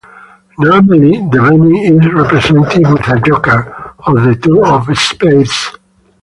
[0.57, 5.73] Normally, the Benny is represented with a Joker or the two of spades.